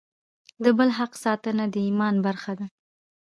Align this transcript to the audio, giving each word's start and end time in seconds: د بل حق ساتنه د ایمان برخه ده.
د 0.63 0.65
بل 0.77 0.89
حق 0.97 1.13
ساتنه 1.23 1.65
د 1.73 1.75
ایمان 1.87 2.15
برخه 2.25 2.53
ده. 2.59 2.65